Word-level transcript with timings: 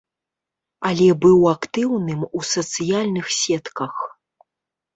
Але 0.89 1.09
быў 1.25 1.37
актыўным 1.55 2.21
у 2.41 2.43
сацыяльных 2.55 3.25
сетках. 3.39 3.95